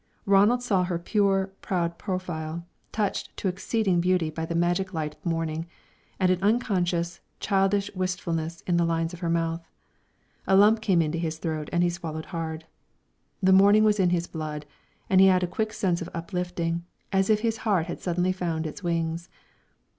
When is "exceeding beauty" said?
3.47-4.31